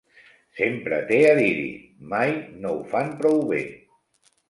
Sempre 0.59 1.01
té 1.11 1.19
a 1.27 1.35
dir-hi, 1.41 1.69
mai 2.17 2.35
no 2.65 2.75
ho 2.81 2.83
fan 2.97 3.17
prou 3.25 3.43
bé! 3.55 3.65